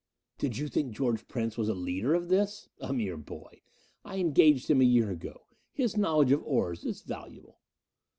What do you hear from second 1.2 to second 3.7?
Prince was a leader of this? A mere boy.